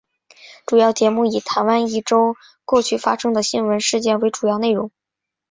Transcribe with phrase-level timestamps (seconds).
[0.03, 0.35] 节目
[0.65, 4.89] 主要以台湾一周过去发生的新闻事件为主要内容。